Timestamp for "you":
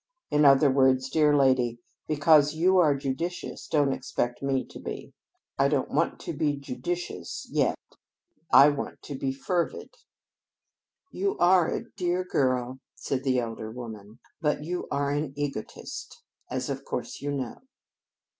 2.55-2.79, 11.11-11.37, 14.63-14.87, 17.21-17.29